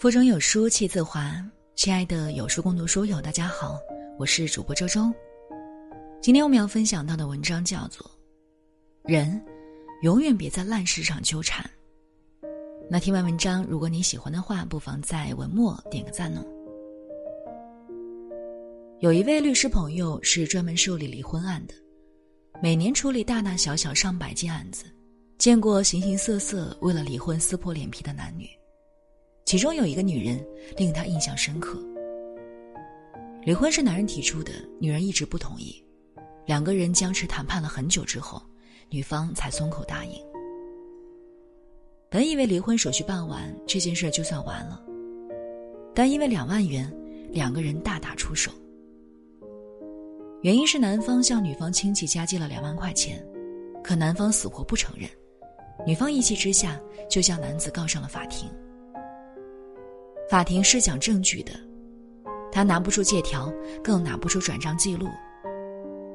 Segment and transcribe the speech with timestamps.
[0.00, 3.80] 腹中有书气自华，亲爱的有书共读书友，大家好，
[4.16, 5.12] 我是主播周周。
[6.22, 8.08] 今天我们要分享到的文章叫做
[9.12, 9.44] 《人
[10.02, 11.68] 永远别在烂事上纠缠》。
[12.88, 16.46] 那听完文章，如果你喜欢的话，不妨在文末点个赞哦。
[19.00, 21.74] 有一位律师朋友是专门受理离婚案的，
[22.62, 24.84] 每年处理大大小小上百件案子，
[25.38, 28.48] 见过形形色色为了离婚撕破脸皮的男女。
[29.48, 31.82] 其中有一个女人令他印象深刻。
[33.44, 35.82] 离婚是男人提出的，女人一直不同意，
[36.44, 38.42] 两个人僵持谈判了很久之后，
[38.90, 40.12] 女方才松口答应。
[42.10, 44.84] 本以为离婚手续办完，这件事就算完了，
[45.94, 46.94] 但因为两万元，
[47.32, 48.52] 两个人大打出手。
[50.42, 53.26] 原因是男方向女方亲戚家借了两万块钱，
[53.82, 55.08] 可男方死活不承认，
[55.86, 56.78] 女方一气之下
[57.08, 58.46] 就将男子告上了法庭。
[60.28, 61.52] 法庭是讲证据的，
[62.52, 63.50] 他拿不出借条，
[63.82, 65.08] 更拿不出转账记录。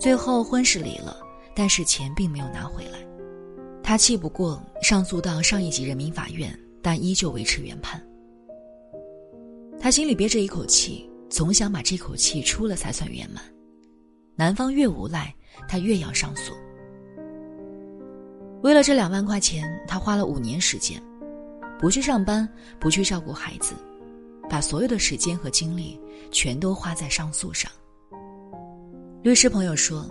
[0.00, 1.16] 最后婚是离了，
[1.54, 2.98] 但是钱并没有拿回来。
[3.84, 8.04] 他气不过，上诉到上一级人民法院，但依旧维持原判。
[9.78, 13.44] 他心里憋着一口气，总想把这口气出了才算圆满。
[14.34, 15.32] 男方越无赖，
[15.68, 16.52] 他越要上诉。
[18.62, 21.00] 为了这两万块钱，他花了五年时间，
[21.78, 22.48] 不去上班，
[22.80, 23.72] 不去照顾孩子。
[24.50, 25.98] 把所有的时间和精力
[26.32, 27.70] 全都花在上诉上。
[29.22, 30.04] 律师朋友说，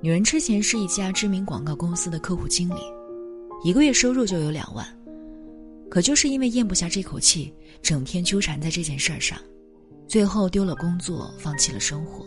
[0.00, 2.80] 女人之前是一家知名广告公司的客户经理，
[3.62, 4.84] 一个月收入就有两万，
[5.88, 9.38] 可就是因为咽不下这口气，整天纠缠在这件事儿上，
[10.08, 12.26] 最后丢了工作，放弃了生活。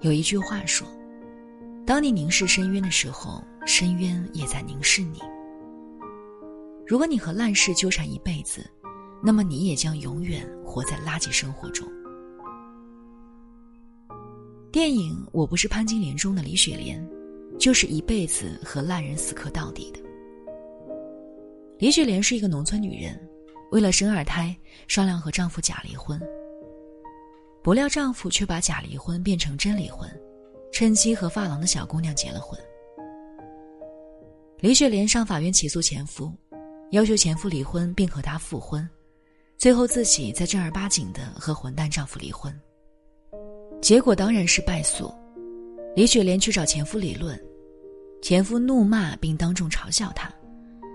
[0.00, 0.88] 有一句话说
[1.86, 5.20] ：“当你凝视深渊的时候，深渊也在凝视你。”
[6.86, 8.68] 如果你和烂事纠缠一辈子，
[9.22, 11.86] 那么你也将永远活在垃圾生活中。
[14.72, 17.04] 电影《我不是潘金莲》中的李雪莲，
[17.58, 20.00] 就是一辈子和烂人死磕到底的。
[21.78, 23.20] 李雪莲是一个农村女人，
[23.72, 24.56] 为了生二胎，
[24.86, 26.20] 商量和丈夫假离婚。
[27.62, 30.08] 不料丈夫却把假离婚变成真离婚，
[30.72, 32.58] 趁机和发廊的小姑娘结了婚。
[34.60, 36.32] 李雪莲上法院起诉前夫，
[36.92, 38.88] 要求前夫离婚并和她复婚。
[39.60, 42.50] 最后自己再正儿八经的和混蛋丈夫离婚，
[43.82, 45.12] 结果当然是败诉。
[45.94, 47.38] 李雪莲去找前夫理论，
[48.22, 50.32] 前夫怒骂并当众嘲笑她，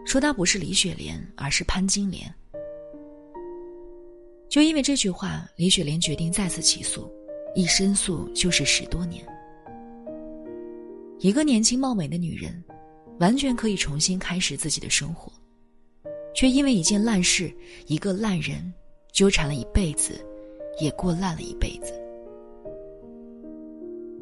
[0.03, 2.33] 说她不是李雪莲，而是潘金莲。
[4.49, 7.07] 就因为这句话，李雪莲决定再次起诉，
[7.53, 9.23] 一申诉就是十多年。
[11.19, 12.63] 一个年轻貌美的女人，
[13.19, 15.31] 完全可以重新开始自己的生活。
[16.35, 17.51] 却因为一件烂事，
[17.87, 18.73] 一个烂人，
[19.13, 20.23] 纠缠了一辈子，
[20.81, 21.93] 也过烂了一辈子。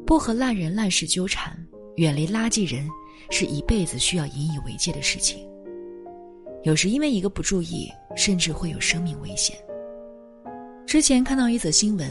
[0.06, 1.52] 不和烂人烂事纠缠，
[1.96, 2.88] 远离垃圾人，
[3.30, 5.44] 是一辈子需要引以为戒的事情。
[6.62, 9.56] 有时因为一个不注意，甚至会有生命危险。
[10.86, 12.08] 之前看到一则新闻，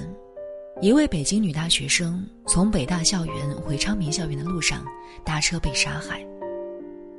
[0.82, 4.86] 一位北京女大学生从北大校园回昌明校园的路上，
[5.24, 6.28] 搭车被杀害。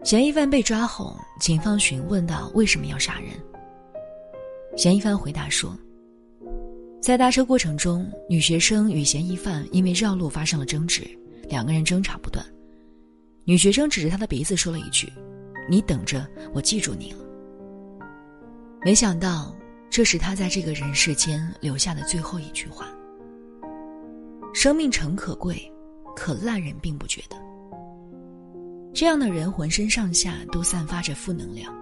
[0.04, 3.31] 嫌疑犯被抓后，警方询问到为什么要杀人。
[4.76, 5.75] 嫌疑犯回答说，
[7.00, 11.09] 在搭车过程中，女学生与嫌疑犯因为绕路发生了争执，
[11.48, 12.44] 两个人争吵不断。
[13.44, 15.10] 女学生指着他的鼻子说了一句
[15.70, 17.25] ：“你等着，我记住你了。”
[18.84, 19.56] 没想到，
[19.88, 22.88] 这是他在这个人世间留下的最后一句话。
[24.53, 25.72] 生命诚可贵，
[26.14, 27.43] 可烂人并不觉得。
[28.94, 31.75] 这样的人浑身上下都散发着负能量，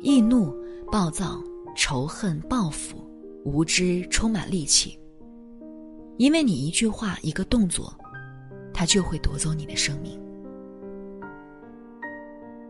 [0.00, 0.56] 易怒、
[0.90, 1.38] 暴躁、
[1.76, 2.96] 仇恨、报复、
[3.44, 4.98] 无知，充满戾气。
[6.16, 7.94] 因为你一句话、一个动作，
[8.72, 10.18] 他就会夺走你的生命。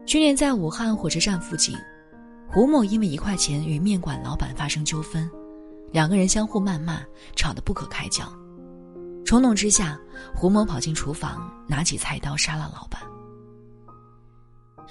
[0.05, 1.77] 去年在武汉火车站附近，
[2.49, 5.31] 胡某因为一块钱与面馆老板发生纠纷，
[5.93, 7.03] 两个人相互谩骂，
[7.37, 8.25] 吵得不可开交。
[9.25, 9.97] 冲动之下，
[10.35, 13.01] 胡某跑进厨房，拿起菜刀杀了老板。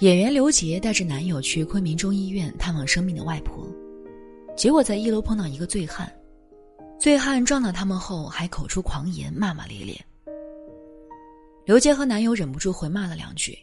[0.00, 3.66] 演员刘杰带着男友去昆明中医院探望生病的外婆，
[4.54, 6.12] 结果在一楼碰到一个醉汉，
[7.00, 9.98] 醉汉撞到他们后还口出狂言，骂骂咧咧。
[11.64, 13.58] 刘杰和男友忍不住回骂了两句，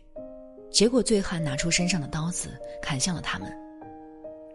[0.71, 2.49] 结果醉汉拿出身上的刀子
[2.81, 3.47] 砍向了他们，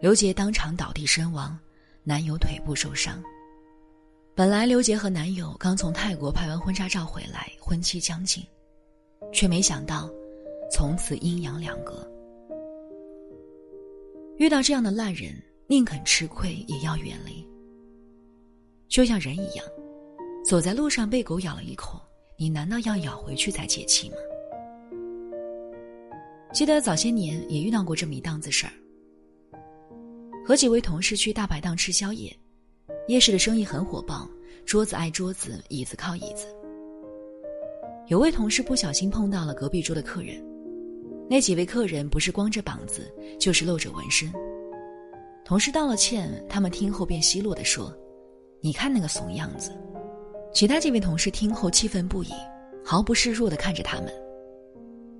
[0.01, 1.57] 刘杰当场倒地身亡，
[2.03, 3.23] 男友腿部受伤。
[4.35, 8.43] 本来刘杰和男友刚从泰国拍完婚纱照回来，婚期将近，
[9.31, 10.09] 却没想到。
[10.71, 12.07] 从此阴阳两隔。
[14.37, 15.33] 遇到这样的烂人，
[15.67, 17.47] 宁肯吃亏也要远离。
[18.87, 19.65] 就像人一样，
[20.45, 21.99] 走在路上被狗咬了一口，
[22.37, 24.15] 你难道要咬回去才解气吗？
[26.51, 28.73] 记得早些年也遇到过这么一档子事儿，
[30.45, 32.35] 和几位同事去大排档吃宵夜，
[33.07, 34.27] 夜市的生意很火爆，
[34.65, 36.47] 桌子挨桌子，椅子靠椅子。
[38.07, 40.43] 有位同事不小心碰到了隔壁桌的客人，
[41.29, 44.31] 那几位客人不是光着膀子，就是露着纹身。
[45.45, 47.95] 同事道了歉，他们听后便奚落的说
[48.61, 49.71] ：“你看那个怂样子。”
[50.51, 52.31] 其他几位同事听后气愤不已，
[52.83, 54.11] 毫不示弱的看着他们。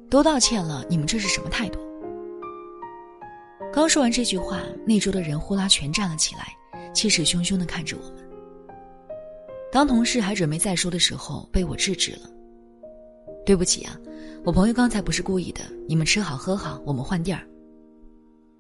[0.10, 1.80] 都道歉了，你们这是什么态度？
[3.72, 8.28] 刚说完这句话，那桌的人呼啦全站了起来，气势汹汹的看着我们。
[9.72, 12.22] 当同事还准备再说的时候，被我制止了。
[13.46, 13.96] 对不起啊，
[14.46, 17.46] 我朋友刚才不是故意的，你们吃好喝好，我们换地儿。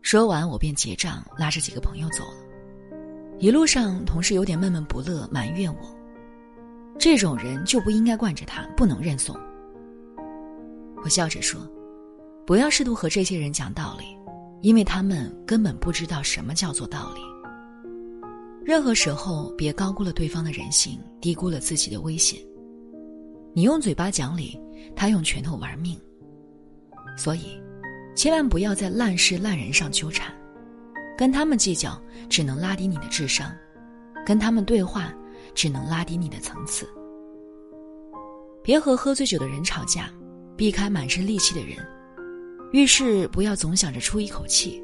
[0.02, 2.98] 说完，我便结账，拉着几个朋友走了。
[3.40, 5.80] 一路上，同事有点闷闷不乐，埋怨我：
[7.00, 9.34] 这种人就不应该惯着他，不能认怂。
[11.02, 11.62] 我笑着说
[12.46, 14.06] ：“不要试图和这些人讲道理，
[14.62, 17.22] 因为他们根本不知道什么叫做道理。
[18.66, 22.38] 任何时候，别高估了对方的人性，低估了自己的危险。
[23.60, 24.58] 你用嘴巴讲理，
[24.96, 26.00] 他用拳头玩命。
[27.18, 27.62] 所以，
[28.16, 30.34] 千万不要在烂事烂人上纠缠，
[31.18, 33.54] 跟他们计较只能拉低你的智商，
[34.26, 35.14] 跟他们对话
[35.54, 36.88] 只能拉低你的层次。
[38.64, 40.10] 别和喝醉酒的人吵架。”
[40.56, 41.78] 避开满身戾气的人，
[42.72, 44.82] 遇事不要总想着出一口气。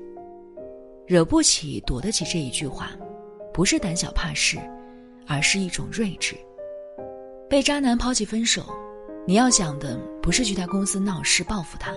[1.07, 2.91] 惹不起，躲得起这一句话，
[3.53, 4.57] 不是胆小怕事，
[5.25, 6.35] 而是一种睿智。
[7.55, 8.65] 被渣男抛弃分手，
[9.25, 11.93] 你要想的不是去他公司闹事报复他，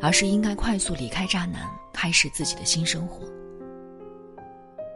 [0.00, 1.62] 而是应该快速离开渣男，
[1.92, 3.24] 开始自己的新生活。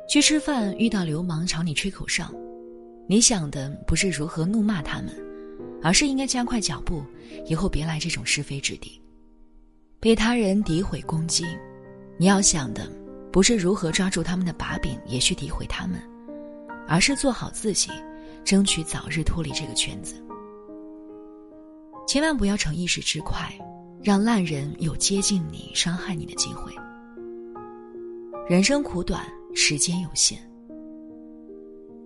[0.08, 2.28] 去吃饭遇到流氓朝你吹口哨，
[3.08, 5.14] 你想的不是如何怒骂他们。
[5.80, 7.04] 而是应该加快脚步，
[7.46, 9.00] 以后别来这种是非之地。
[10.00, 11.46] 被他人诋毁攻击，
[12.18, 12.90] 你要想的
[13.32, 16.02] 不是如何抓住他们的把柄，也去诋毁他们，
[16.88, 17.88] 而是做好自己，
[18.44, 20.14] 争取早日脱离这个圈子。
[22.06, 23.52] 千万不要逞一时之快，
[24.02, 26.72] 让烂人有接近你、伤害你的机会。
[28.48, 29.24] 人生苦短，
[29.54, 30.38] 时间有限，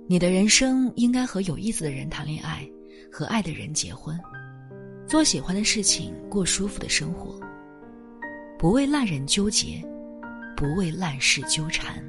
[0.06, 2.69] 你的人生应该和有意思的人谈恋爱。
[3.09, 4.19] 和爱的人结婚，
[5.06, 7.41] 做喜欢的事情，过舒服的生活。
[8.59, 9.82] 不为烂人纠结，
[10.55, 12.05] 不为烂事纠缠。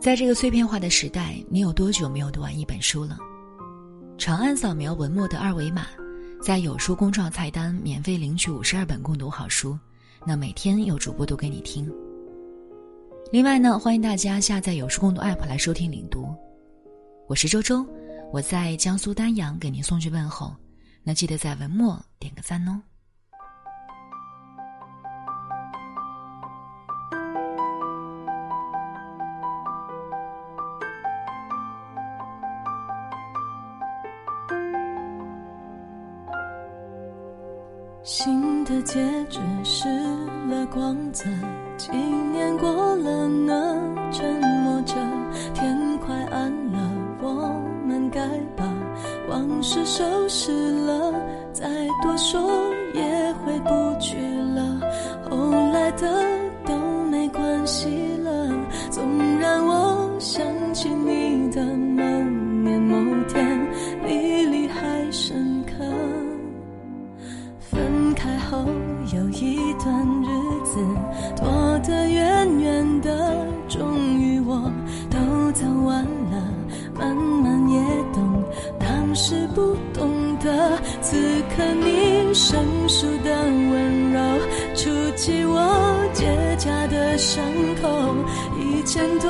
[0.00, 3.18] 在这个碎片化的时代，你有多久没有读完一本书了？
[4.16, 5.88] 长按扫描文末的二维码，
[6.42, 9.78] 在有书公众号菜单免费领取五十二本共读好书，
[10.26, 11.86] 那每天有主播读给你听。
[13.30, 16.34] 另外呢，欢迎大家下载有书共读 APP 来收听领读。
[17.28, 17.86] 我是周周。
[18.32, 20.54] 我在江苏丹阳给您送去问候，
[21.02, 22.80] 那记得在文末点个赞哦。
[38.80, 39.86] 世界只失
[40.48, 41.26] 了光泽。
[69.12, 70.28] 有一段日
[70.64, 70.78] 子，
[71.36, 74.70] 躲得远远的，终于我
[75.10, 76.48] 都走完了。
[76.96, 77.80] 慢慢也
[78.12, 78.44] 懂，
[78.78, 81.16] 当时不懂得，此
[81.56, 84.20] 刻你生疏的温柔，
[84.76, 86.26] 触及我结
[86.58, 87.42] 痂的伤
[87.82, 88.14] 口，
[88.60, 89.28] 以前都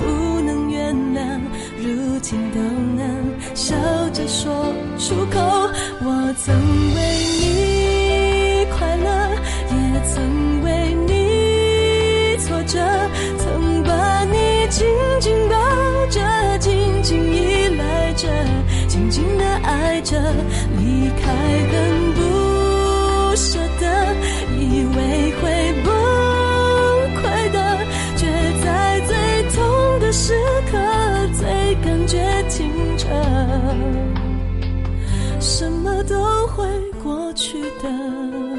[0.00, 1.38] 不能原谅，
[1.78, 2.60] 如今都
[2.96, 3.76] 能笑
[4.12, 4.52] 着说
[4.98, 5.38] 出口。
[6.04, 6.54] 我曾
[6.96, 7.21] 为
[20.78, 21.32] 离开
[21.70, 22.20] 很不
[23.36, 23.84] 舍得，
[24.58, 25.42] 以为会
[25.84, 25.86] 崩
[27.22, 27.56] 溃的，
[28.16, 28.26] 却
[28.62, 29.10] 在最
[29.54, 30.34] 痛的时
[30.70, 30.78] 刻，
[31.38, 33.08] 最感觉清澈，
[35.40, 36.66] 什么都会
[37.02, 38.51] 过去的。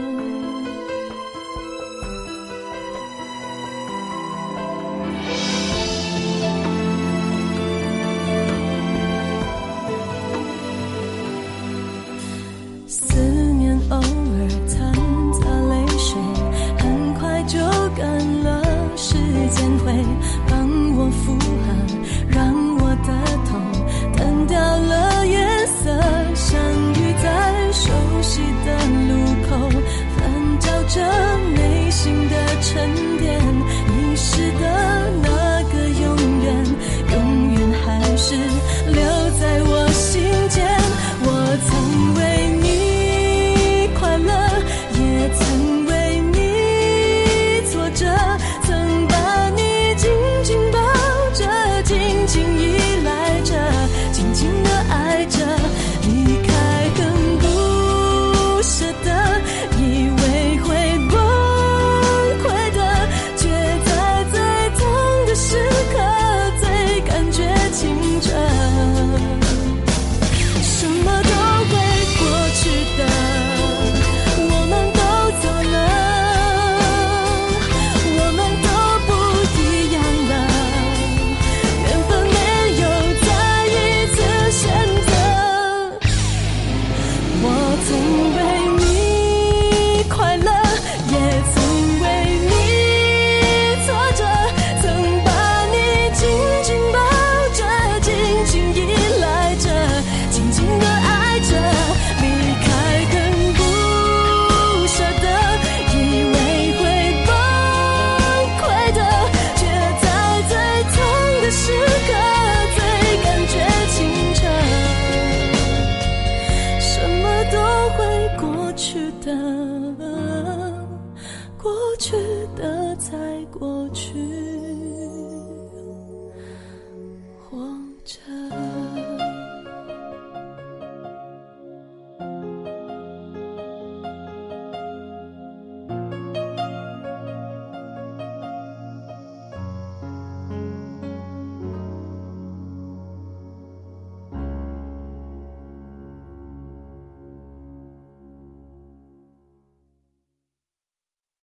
[128.26, 128.63] 아